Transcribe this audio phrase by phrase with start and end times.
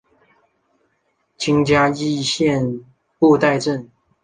[1.37, 2.83] 今嘉义县
[3.19, 3.87] 布袋镇。